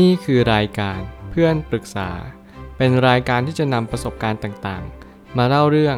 [0.00, 0.98] นี่คือรายการ
[1.30, 2.10] เพื่อนปรึกษา
[2.76, 5.96] เป็นรายการที่จะนำประสบการณ์ต่างๆ มาเล่าเรื่อง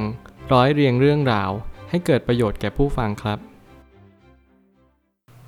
[0.52, 1.50] ร้อยเรียงเรื่องราว
[1.91, 3.38] ให้เกิดประโยชน์แก่ผู้ฟังครับ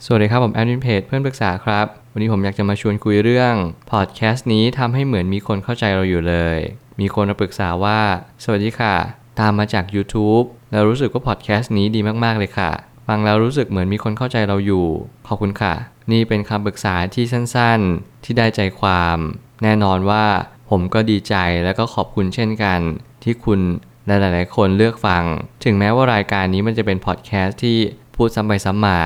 [0.04, 3.54] สวัสดีครับผมแอดมินเพจเพื่อนปรึกษาครับ วันนี้ผมอยากจะมาชวนคุยเรื่อง
[3.91, 6.59] พอดแคสต์นี้ทำให้เหมือนมีคนเข้าใจเราอยู่เลย
[7.01, 8.01] มีคนมาปรึกษาว่า
[8.45, 8.95] สวัสดีค่ะ
[9.41, 12.71] ตามมาจาก YouTube แล้วรู้สึกว่าพอดแคสต์นี้ดีมากๆเลยค่ะ
[13.07, 14.87] ฟังแล้วรู้สึกเหมือนมีคนเข้าใจเราอยู่
[15.29, 15.75] ขอบคุณค่ะ
[16.12, 19.18] นี่เป็นคำปรึกษาที่สั้นๆ ที่ได้ใจความ
[19.62, 20.25] แน่นอนว่า
[20.71, 22.81] ผมก็ดีใจและก็ขอบคุณเช่นกัน
[23.22, 23.61] ที่คุณ
[24.07, 25.25] และหลายๆ คนเลือกฟัง
[25.64, 27.79] ถึงแม้ว่ารายการนี้มันจะเป็นพอดแคสต์ที่
[28.17, 28.98] พูดซ้ำไปซ้ำมา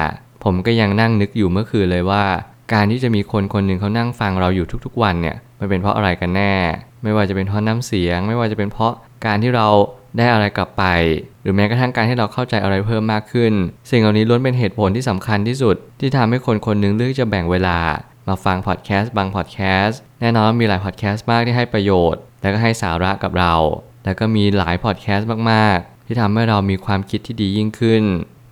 [0.44, 2.24] ผมก็ยังนั่งนึกอยู่เมื่อคืนเลยว่า
[2.72, 6.54] การที่จะมีคนคนหนึ่งเขานั่งฟังเราอยู่ทุกๆ วันเนี่ยมันเป็นเพราะอะไรกันแน่
[7.02, 8.92] ไม่ว่าจะเป็นเพราะน้ำเสียง ไม่ว่าจะเป็นเพราะ
[9.26, 9.68] การที่เรา
[10.16, 10.84] ได้อะไรกลับไป
[11.42, 13.52] หรือแม้กระทั่งการที่เราเข้าใจอะไรเพิ่มมากขึ้น
[13.90, 17.78] สิ่งเหล่านี้ล้วนเป็นเหตุผลที่สำคัญที่สุด ที่ทำให้คนคนหนึงเลือกจะแบ่งเวลา
[18.28, 23.54] มาฟังพอดแคสต์บางพอดแคสต์แน่นอนมีหลายพอดแคสต์มากที่ให้ประโยชน์ และก็ให้สาระกับเรา
[24.04, 28.02] แล้วก็มีหลายพอดแคสต์มากๆ ที่ทำให้เรามีความคิดที่ดียิ่งขึ้น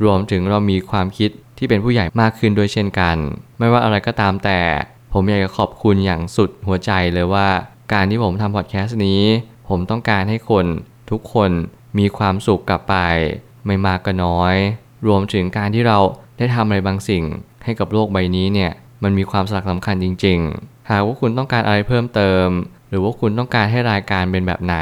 [0.04, 3.16] รวมถึงเรามีความคิดที่เป็นผู้ใหญ่มากขึ้นด้วยเช่นกัน
[3.58, 4.60] ไม่ว่าอะไรก็ตามแต่
[5.12, 7.48] ผมอยากจะขอบคุณอย่างสุดหัวใจเลยว่า
[7.92, 9.22] การที่ผมทำพอดแคสต์นี้
[9.68, 10.66] ผมต้องการให้คน
[11.10, 11.50] ทุกคน
[11.98, 12.96] มีความสุขกลับไป
[13.66, 14.54] ไม่มากก็น้อย
[15.06, 15.98] รวมถึงการที่เรา
[16.38, 17.24] ได้ทำอะไรบางสิ่ง
[17.64, 18.72] ให้กับโลกใบนี้เนี่ย
[19.02, 22.46] มันมีความสำคัญจริง ๆ หากว่าคุณต้องการอะไรเพิ่มเติม
[22.88, 24.76] หรือว่าคุณต้องการให้รายการเป็นแบบไหน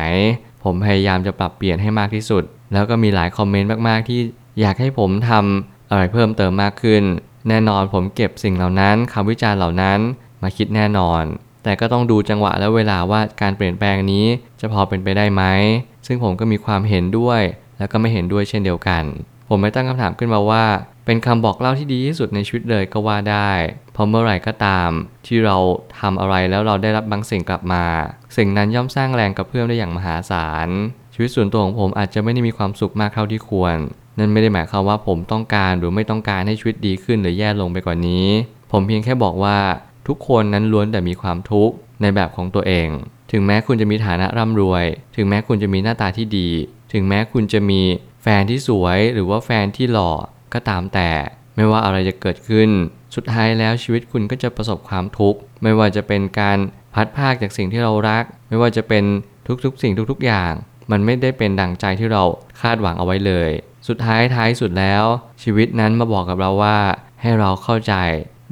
[0.64, 4.20] ผมพยายามจะปรับเปลี่ยนให้มากที่สุด แล้วก็มีหลายคอมเมนต์มากๆที่
[4.60, 7.02] อยากให้ผมทำอะไรเพิ่มเติมมากขึ้น
[7.48, 9.98] แน่นอนผมเก็บสิ่งเหล่านั้นคำวิจารณ์เหล่านั้น
[10.42, 11.22] มาคิดแน่นอน
[11.66, 14.26] แต่ก็ต้องดูจังหวะและเวลาว่าการเปลี่ยนแปลงนี้
[14.60, 15.42] จะพอเป็นไปได้ไหม
[16.06, 17.42] ซึ่งผมก็มีความเห็นด้วย
[17.78, 19.04] แล้วก็ไม่เห็นด้วยเช่นเดียวกัน
[19.48, 20.64] ผมไม่ตั้งคำถามขึ้นมาว่า
[21.06, 23.50] เป็นคำบอกเล่าที่ดีที่สุดในชีวิตเลยก็ว่าได้
[23.92, 24.88] เพราะเมื่อไหร่ก็ตาม
[25.26, 25.56] ที่เรา
[26.00, 27.84] ทำอะไรแล้วเราได้รับบางสิ่งกลับมา
[28.36, 30.68] สิ่งนั้นย่อมสร้างแรงกระเพื่อมได้อย่างมหาศาล
[31.14, 33.76] ชีวิตส่วนตัวของผมอาจจะไม่ได้มีความสุขมากเท่าที่ควร
[34.18, 38.26] นั่นไม่ได้หมายความว่าผมต้องการหรือไม่ต้องการให้ชีวิตดีขึ้นหรือแย่ลงไปกว่านี้
[38.72, 39.56] ผมเพียงแค่บอกว่า
[40.08, 42.88] ทุกคนนั้นล้วนแต่มีความทุกข์ในแบบของตัวเอง
[43.32, 44.84] ถึงแม้คุณจะมีฐานะร่ำรวย
[45.16, 46.48] ถึงแม้คุณจะมีหน้าตาที่ดี
[46.92, 47.80] ถึงแม้คุณจะมี
[48.22, 50.12] แฟนที่สวยหรือว่าแฟนที่หล่อ
[50.54, 51.10] ก็ตามแต่
[51.56, 52.70] ไม่ว่าอะไรจะเกิดขึ้น
[53.14, 56.58] สุดท้ายแล้วชีวิตคุณก็จะประสบความทุกข์ ไม่ว่าจะเป็นการ
[56.94, 59.04] พัดพากจากสิ่งที่เรารัก ไม่ว่าจะเป็น
[59.64, 60.52] ทุกๆ สิ่งทุกๆอย่าง
[60.90, 62.22] มันไม่ได้เป็นดังใจที่เรา
[62.60, 63.50] คาดหวังเอาไว้เลย
[63.88, 65.04] สุดท้ายท้ายสุดแล้ว
[65.42, 66.78] ชีวิตนั้นมาบอกกับเราว่า
[67.20, 67.94] ให้เราเข้าใจ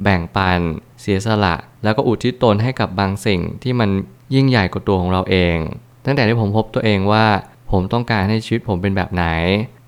[0.03, 0.59] แบ่งปัน
[1.05, 3.89] เสียสละ แล้วก็อุทิศตนให้กับบางสิ่งที่มัน
[4.35, 5.57] ยิ่งใหญ่กว่าตัวของเราเอง
[6.05, 7.25] ตั้งแต่ที่ผมพบตัวเองว่า
[7.71, 9.25] ผมต้องการให้ชีวิตผมเป็นแบบไหน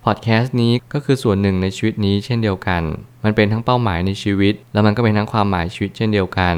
[0.04, 2.82] พอดแคสต์นี้ก็คือส่วนหนึ่งในชีวิตนี้เช่นเดียวกัน
[3.24, 6.54] มันเป็นทั้งเป้าหมายในชีวิต แล้วมันก็เป็นทั้งความหมายชีวิตเช่นเดียวกัน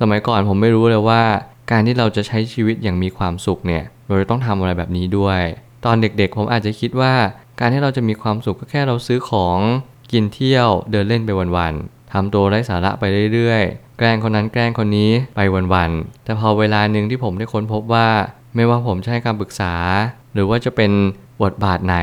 [0.00, 1.22] สมัยก่อนผมไม่รู้เลยว่า
[1.70, 5.40] การที่เราจะใช้ชีวิตอย่างมีความสุขเนี่ยเราจะต้องทำอะไรแบบนี้ด้วย
[5.84, 7.14] ตอนเด็กๆผมอาจจะคิดว่า
[7.60, 9.58] การที่เราจะมีความสุขก็แค่เราซื้อของ
[10.12, 13.04] กินเที่ยวเดินเล่นไปวันๆทำตัวไร้สาระไป
[13.34, 18.08] เรื่อยๆ แกล้งคนนั้นแกล้งคนนี้ไปวันๆแต่พอเวลาหนึ่งที่ผมได้ค้นพบว่า
[18.54, 19.74] ไม่ว่าผมจะให้คำปรึกษา
[20.34, 20.90] หรือว่าจะเป็น
[21.42, 21.96] บทบาทไหน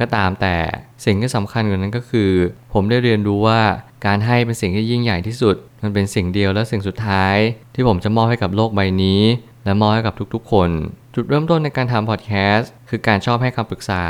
[0.00, 0.56] ก็ตามแต่
[1.04, 2.30] สิ่งที่สำคัญกว่านั้นก็คือ
[2.72, 3.60] ผมได้เรียนรู้ว่า
[4.06, 7.36] การให้เป็นสิ่งที่ยิ่งใหญ่ที่สุด มันเป็นสิ่งเดียวและสิ่งสุดท้าย
[7.74, 9.22] ที่ผมจะมอบให้กับโลกใบนี้
[9.64, 10.70] และมอบให้กับทุกๆ คน
[11.14, 14.04] จุดเริ่มต้นในการทำพอดแคสต์คือการชอบให้คำปรึกษา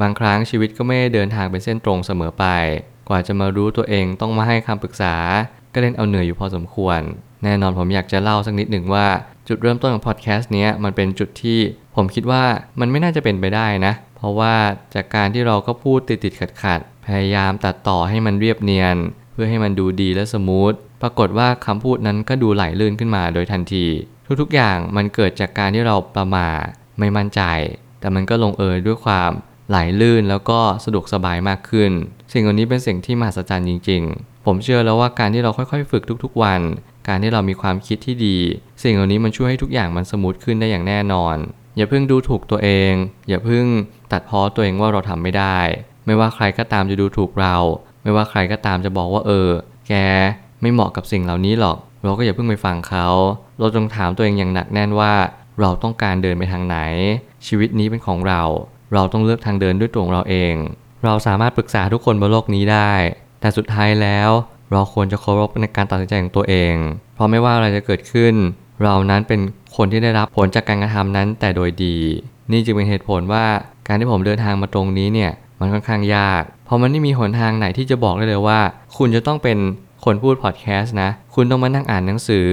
[0.00, 2.46] บางครั้งชีวิตก็ไม่ได้เดินทางเป็นเส้นตรงเสมอไป
[3.08, 5.14] กว่าจะมารู้ตัวเองต้องมาให้คำปรึกษา
[5.72, 7.00] ก็เล่นเอาเหนื่อยอยู่พอสมควร
[7.44, 9.06] แน่นอนผมอยากจะเล่าสักนิดหนึ่งว่า
[9.48, 11.58] จุดเริ่มต้นของพอดแคสต์นี้มันเป็นจุดที่
[11.96, 12.44] ผมคิดว่า
[12.80, 14.54] มันไม่น่าจะเป็นไปได้นะ เพราะว่า
[14.94, 18.96] จากการที่เราก็พูดติดติดขัดขัดพยายามตัดต่อให้มันเรียบเนียน
[19.32, 23.86] เพื่อให้มันดูดีและสมูทปรากฏว่าคำพูดนั้นก็ดูไหลลื่นขึ้นมาโดยทันที
[24.40, 26.64] ทุกๆอย่างมันเกิดจากการที่เราประมาท
[26.98, 27.42] ไม่มั่นใจ
[28.00, 29.30] แต่มันก็ลงเอยด้วยความ
[29.68, 31.90] ไหลลื่นแล้วก็สะดวกสบายมากขึ้น
[32.32, 36.60] สิ่งเหล่านี้เป็นสิ่งที่มหัศจรรย์จริง ๆ ผมเชื่อแล้วว่าการที่เราค่อยๆ ฝึกทุกๆวัน
[37.08, 38.38] การที่เรามีความคิดที่ดี
[38.82, 41.36] สิ่งเหล่านี้มันช่วยให้ทุกอย่างมันสมูทขึ้นได้อย่างแน่นอน
[41.76, 42.92] อย่าเพิ่งดูถูกตัวเอง
[43.28, 43.66] อย่าเพิ่ง
[44.12, 45.58] ตัดพ้อตัวเองว่าเราทำไม่ได้
[46.06, 47.56] ไม่ว่าใครก็ตามจะดูถูกเรา
[48.02, 49.48] ไม่ว่าใครก็ตามจะบอกว่าเออ
[49.88, 49.94] แก
[50.60, 53.06] ไม่เหมาะกับสิ่งเหล่านี้หรอก เราก็อย่าเพิ่งไปฟังเขา
[53.58, 55.12] เราจงถามตัวเองอย่างหนักแน่นว่า
[55.60, 56.78] เราต้องการเดินไปทางไหน
[57.46, 58.42] ชีวิตนี้เป็นของเรา
[58.94, 60.54] เราต้องเลือกทางเดินด้วยตัวของเราเอง
[61.04, 62.92] เราสามารถปรึกษาทุกคนบนโลกนี้ได้
[63.40, 64.30] แต่สุดท้ายแล้ว
[64.72, 66.74] เราควรจะเคารพในการตัดสินใจของตัวเอง
[67.14, 68.34] เพราะไม่ว่าอะไรจะเกิดขึ้น
[68.82, 69.40] เรานั้นเป็น
[69.76, 71.96] คนที่ได้รับผลจากการกระทำนั้นแต่โดยดี
[72.52, 73.46] นี่จึงเป็นเหตุผลว่า
[73.86, 78.60] การที่ผมเดินทางมาตรงนี้เนี่ยมันค่อนข้างยาก เพราะมันไม่มีหนทางไหนที่จะบอกได้เลยว่า
[78.96, 79.58] คุณจะต้องเป็น
[80.04, 82.48] คนพูดพอดแคสต์นะ คุณต้องมานั่งอ่านหนังสือ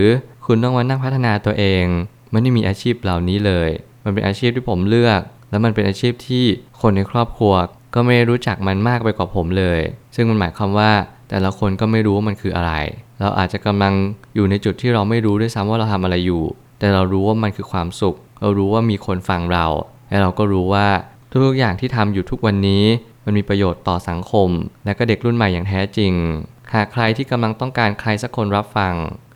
[0.45, 1.85] คุณต้องมานั่งพัฒนาตัวเอง
[2.33, 3.69] มันไม่มีอาชีพเหล่านี้เลย
[4.03, 6.45] มันเป็นอาชีพที่ผมเลือก แล้วมันเป็นอาชีพที่
[6.81, 7.53] คนในครอบครัว
[7.93, 9.79] ก็ไม่รู้จักมันมากไปกว่าผมเลย
[10.15, 10.91] ซึ่งมันหมายความว่า
[11.29, 12.73] แต่ละคนก็ไม่รู้ว่ามันคืออะไร
[13.19, 13.93] เราอาจจะกำลัง
[14.35, 16.43] อยู่ในจุดที่เราไม่รู้ด้วยซ้ำว่าเราทำอะไรอยู่
[16.79, 19.65] แต่เรารู้ว่ามันคือความสุข เรารู้ว่ามีคนฟังเรา
[20.09, 20.87] และเราก็รู้ว่า
[21.45, 22.83] ทุกๆอย่างที่ทำอยู่ทุกวันนี้
[23.25, 24.49] มันมีประโยชน์ต่อสังคม
[24.85, 26.13] และก็เด็กรุ่นใหม่อย่างแท้จริง
[26.73, 28.93] หากใครที่กำลังต้องการใครสักคนรับฟัง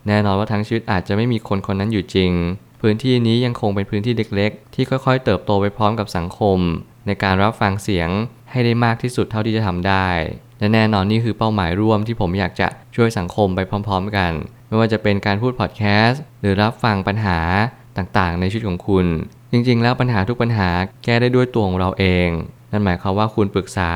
[0.08, 2.32] แน่นอนว่าทั้งชีวิตอาจจะไม่มีคนคนนั้นอยู่จริง
[2.80, 6.58] พื้นที่นี้ยังคงเป็นพื้นที่เล็กๆ ที่ค่อยๆ เติบโตไปพร้อมกับสังคม
[7.06, 8.08] ในการรับฟังเสียง
[8.50, 10.08] ให้ได้มากที่สุดเท่าที่จะทำได้
[10.58, 14.32] และแน่นอนนี่คือเป้าหมายร่วมที่ผมอยากจะช่วยสังคมไปพร้อม ๆ กัน
[14.68, 17.38] ไม่ว่าจะเป็นการพูดพอดแคสต์หรือรับฟังปัญหา
[17.96, 19.06] ต่างๆ ในชีวิตของคุณ
[19.52, 20.68] จริงๆ แล้วปัญหาทุกปัญหา
[21.04, 22.28] แก้ได้ด้วยตัวของเราเอง
[22.70, 23.90] นั่นหมายความว่าคุณปรึกษา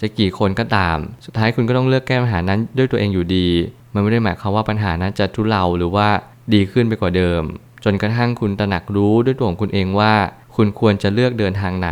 [0.00, 3.48] จะกี่คนก็ตาม สุดท้ายคุณก็ต้องเลือกแก้ปัญหานั้นด้วยตัวเองอยู่ดี
[3.94, 6.08] มันไม่ได้หมายความว่าปัญหานั้นจะทุเลาหรือว่า
[6.54, 7.42] ดีขึ้นไปกว่าเดิม
[7.84, 10.12] จนกระทั่งคุณตระหนักรู้ด้วยตัวของคุณเองว่า
[10.56, 11.90] คุณควรจะเลือกเดินทางไหน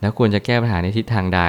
[0.00, 1.42] และควรจะแก้ปัญหาในทิศทางใด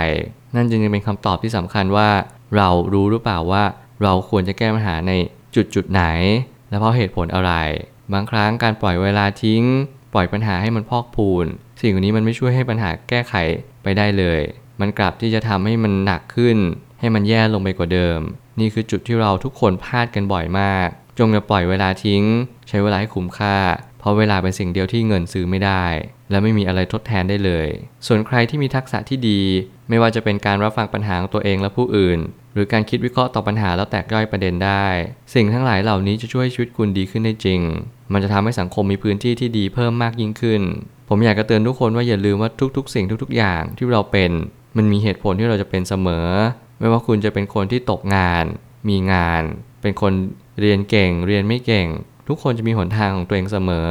[0.56, 2.09] นั่นจึงเป็นคำตอบที่สำคัญว่า
[2.57, 3.63] เรารู้หรือเปล่าว่า
[4.03, 5.12] เราควรจะแก้ปัญหาใน
[5.56, 6.03] จุดจุดไหน
[6.69, 7.51] และเพราะเหตุผลอะไร
[8.13, 9.63] บางครั้งการปล่อยเวลาทิ้ง
[10.13, 11.45] ปล่อยปัญหาให้มันพอกพูน
[11.81, 13.33] สิ่งเหล่านี้มันไม่ช่วยให้ปัญหาแก้ไข
[13.83, 14.41] ไปได้เลย
[14.81, 16.57] มันกลับที่จะทำให้มันหนักขึ้น
[17.00, 18.19] ให้มันแย่ลงไปกว่าเดิม
[18.59, 22.24] นี่คือจุดที่เราทุกคนพลาดกันบ่อยมาก จงอย่าปล่อยเวลาทิ้ง
[22.69, 23.57] ใช้เวลาให้คุ้มค่า
[24.00, 25.86] เพราะเวลาเป็นสิ่งเดียวที่เงินซื้อไม่ได้
[26.30, 27.68] และไม่มีอะไรทดแทนได้เลย
[28.07, 29.42] ส่วนใครที่มีทักษะที่ดี
[29.89, 32.19] ไม่ว่าจะเป็นการรับฟังปัญหาของตัวเองและผู้อื่น
[32.54, 34.86] หรือการคิดวิเคราะห์ต่อปัญหาแล้วแตกย่อยประเด็นได้
[35.33, 37.62] สิ่งทั้งหลายเหล่านี้จะช่วยชีวิตคุณดีขึ้นได้จริง
[38.13, 40.62] มันจะทำให้สังคมมีพื้นที่ที่ดีเพิ่มมากยิ่งขึ้น
[41.09, 44.31] ผมอยากจะเตือนทุกคนว่าอย่าลืมว่าทุก ๆ สิ่งทุก ๆ อย่างที่เราเป็น
[44.77, 46.27] มันมีเหตุผลที่เราจะเป็นเสมอ
[46.80, 48.45] ไม่ว่าคุณจะเป็นคนที่ตกงาน
[48.89, 49.44] มีงาน
[49.83, 50.13] เป็นคน
[50.59, 51.88] เรียนเก่ง เรียนไม่เก่ง
[52.27, 53.89] ทุกคนจะมีหนทางของตัวเองเสมอ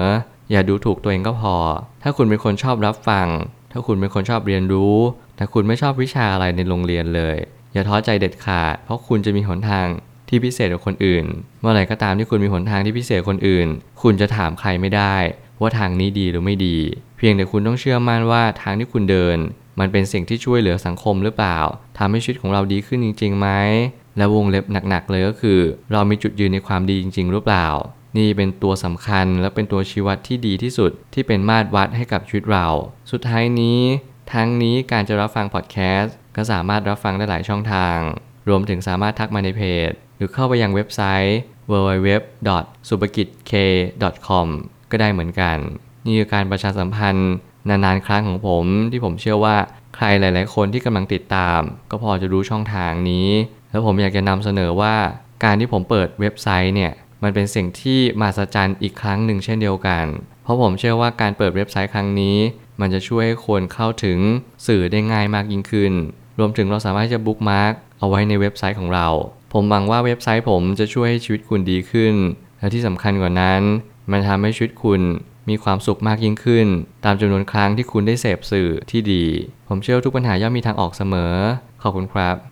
[0.51, 1.57] อย่าดูถูกตัวเองก็พอ
[2.03, 3.29] ถ้าคุณเป็นคนชอบรับฟัง
[3.73, 4.97] ถ้าคุณเป็นคนชอบเรียนรู้
[5.37, 7.37] แต่คุณไม่ชอบวิชาอะไรในโรงเรียนเลย
[7.73, 9.87] อย่าท้อใจเด็ดขาด เพราะคุณจะมีหนทาง
[10.29, 11.25] ที่พิเศษกว่าคนอื่น
[11.61, 13.69] เมื่อไหร่ก็ตามที่คุณมีหนทางที่พิเศษคนอื่น
[14.03, 15.17] คุณจะถามใครไม่ได้
[15.61, 16.79] ว่าทางนี้ดีหรือไม่ดี
[17.17, 19.39] เพียงแต่คุณต้องเชื่อมั่นว่าทางที่คุณเดิน
[19.81, 21.59] มันเป็นสิ่งที่ช่วยเหลือสังคมหรือเปล่า
[21.99, 23.49] ทำให้ชีวิตของเราดีขึ้นจริงๆไหม
[24.17, 25.61] และวงเล็บหนักๆเลยก็คือ
[25.93, 27.69] เรามีจุดยืนในความดีจริง ๆ หรือเปล่า
[28.19, 32.67] นี่เป็นตัวสำคัญและเป็นตัวชี้วัดที่ดีที่สุดที่เป็นมาตรวัดให้กับชีวิตเรา
[33.11, 33.81] สุดท้ายนี้
[34.33, 37.99] ทั้งนี้การจะรับฟังพอดแคสต์ก็สามารถรับฟังได้หลายช่องทาง
[38.49, 41.39] รวมถึงสามารถทักมาในเพจ หรือเข้าไปยังเว็บไซต์
[41.71, 44.47] www.subagitk.com
[44.91, 45.57] ก็ได้เหมือนกัน
[46.05, 47.33] นี่คือการประชาสัมพันธ์
[47.69, 49.57] นานๆครั้งของผมที่ผมเชื่อว่า
[49.97, 51.61] ใครหลาย ๆ คนที่กำลังติดตาม
[51.91, 53.29] ก็พอจะรู้ช่องทางนี้
[53.73, 54.95] แล้วผมอยากจะนำเสนอว่า
[55.45, 56.93] การที่ผมเปิดเว็บไซต์เนี่ย
[57.23, 60.05] มันเป็นสิ่งที่มหัศจรรย์อีกครั้งหนึ่งเช่นเดียวกัน
[60.43, 62.37] เพราะผมเชื่อว่าการเปิดเว็บไซต์ครั้งนี้
[62.81, 64.19] มันจะช่วยให้คนเข้าถึง
[64.67, 65.93] สื่อได้ง่ายมากยิ่งขึ้น
[66.39, 69.09] รวมถึงเราสามารถจะ bookmark เอาไว้ในเว็บไซต์ของเรา
[69.53, 72.15] ผมหวังว่าเว็บไซต์ผมจะช่วยให้ชีวิตคุณดีขึ้น
[72.59, 73.63] และที่สำคัญกว่านั้น
[74.11, 75.01] มันทำให้ชีวิตคุณ
[75.49, 76.67] มีความสุขมากยิ่งขึ้น
[77.05, 79.25] ตามจำนวนครั้งที่คุณได้เสพสื่อที่ดี
[79.69, 81.35] ผมเชื่อทุกปัญหาย่อมมีทางออกเสมอ
[81.83, 82.52] ขอบคุณครับ